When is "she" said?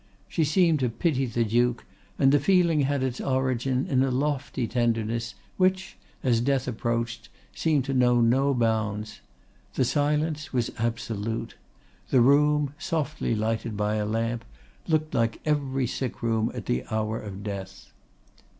0.27-0.43